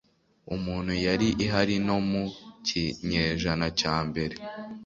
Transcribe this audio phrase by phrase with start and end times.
[0.65, 2.23] muntu yari ihari no mu
[2.67, 4.35] kinyejana cya mbere